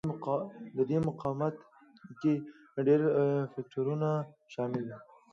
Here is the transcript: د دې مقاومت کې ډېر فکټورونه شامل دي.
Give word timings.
د 0.75 0.79
دې 0.89 0.97
مقاومت 1.07 1.55
کې 2.21 2.33
ډېر 2.87 3.01
فکټورونه 3.53 4.09
شامل 4.53 4.81
دي. 4.89 4.97